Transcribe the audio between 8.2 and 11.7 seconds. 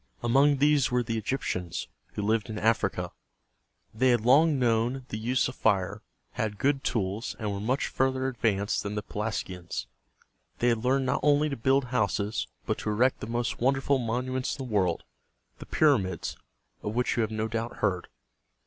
advanced than the Pelasgians. They had learned not only to